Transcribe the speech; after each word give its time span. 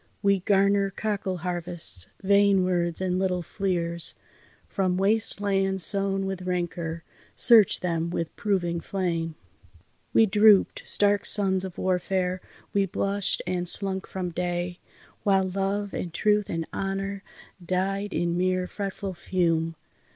We 0.23 0.39
garner 0.39 0.89
cockle 0.89 1.37
harvests, 1.41 2.09
vain 2.23 2.63
words 2.63 3.01
and 3.01 3.19
little 3.19 3.43
fleers. 3.43 4.15
From 4.67 4.97
waste 4.97 5.39
lands 5.39 5.83
sown 5.83 6.25
with 6.25 6.41
rancour, 6.41 7.03
search 7.35 7.81
them 7.81 8.09
with 8.09 8.35
proving 8.35 8.79
flame! 8.81 9.35
We 10.11 10.25
droop'd, 10.25 10.81
stark 10.85 11.23
sons 11.23 11.63
of 11.63 11.77
warfare, 11.77 12.41
we 12.73 12.87
blushed 12.87 13.43
and 13.45 13.67
slunk 13.67 14.07
from 14.07 14.31
day, 14.31 14.79
While 15.21 15.47
Love 15.49 15.93
and 15.93 16.11
Truth 16.11 16.49
and 16.49 16.65
Honour 16.73 17.21
died 17.63 18.11
in 18.11 18.35
mere 18.35 18.65
fretful 18.65 19.13
fume. 19.13 19.75